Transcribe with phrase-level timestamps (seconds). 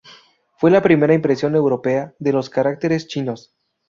[0.57, 3.53] Fue la primera impresión europea de los caracteres chinos.